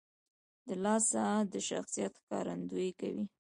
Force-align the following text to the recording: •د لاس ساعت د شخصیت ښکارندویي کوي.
•د 0.67 0.69
لاس 0.83 1.03
ساعت 1.13 1.45
د 1.51 1.55
شخصیت 1.69 2.13
ښکارندویي 2.21 2.91
کوي. 3.01 3.25